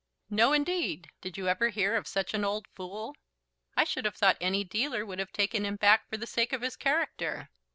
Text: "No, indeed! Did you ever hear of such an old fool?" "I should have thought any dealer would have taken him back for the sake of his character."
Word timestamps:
"No, 0.31 0.51
indeed! 0.51 1.09
Did 1.21 1.37
you 1.37 1.47
ever 1.47 1.69
hear 1.69 1.95
of 1.95 2.07
such 2.07 2.33
an 2.33 2.43
old 2.43 2.65
fool?" 2.73 3.15
"I 3.77 3.83
should 3.83 4.05
have 4.05 4.15
thought 4.15 4.35
any 4.41 4.63
dealer 4.63 5.05
would 5.05 5.19
have 5.19 5.31
taken 5.31 5.63
him 5.63 5.75
back 5.75 6.09
for 6.09 6.17
the 6.17 6.25
sake 6.25 6.53
of 6.53 6.63
his 6.63 6.75
character." 6.75 7.49